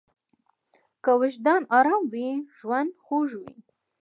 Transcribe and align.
که 1.03 1.11
وجدان 1.21 1.61
ارام 1.77 2.03
وي، 2.13 2.29
ژوند 2.57 2.91
خوږ 3.05 3.29
وي. 3.41 3.55